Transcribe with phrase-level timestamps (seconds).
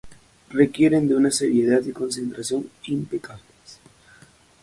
[0.49, 3.79] Requieren de una seriedad y concentración impecables.